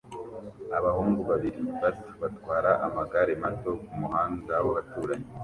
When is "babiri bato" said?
1.29-2.09